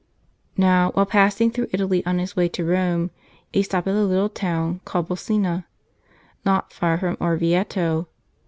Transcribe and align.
Now, 0.57 0.89
while 0.95 1.05
passing 1.05 1.51
through 1.51 1.67
Italy 1.71 2.03
on 2.07 2.17
his 2.17 2.35
way 2.35 2.49
to 2.49 2.65
Rome, 2.65 3.11
he 3.53 3.61
stopped 3.61 3.87
at 3.87 3.93
a 3.93 4.01
little 4.03 4.29
town 4.29 4.81
called 4.83 5.07
Bolsena, 5.09 5.65
not 6.43 6.73
far 6.73 6.97
from 6.97 7.17
Orvieto. 7.21 8.07